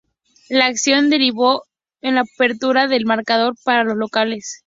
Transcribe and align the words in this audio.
La 0.49 0.65
acción 0.65 1.11
derivó 1.11 1.65
en 2.01 2.15
la 2.15 2.21
apertura 2.21 2.87
del 2.87 3.05
marcador 3.05 3.53
para 3.63 3.83
los 3.83 3.95
locales. 3.97 4.59